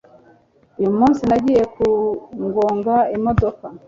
uyu 0.79 0.91
munsi, 0.99 1.21
nagiye 1.29 1.63
kugonga 1.75 2.95
imodoka 3.15 3.65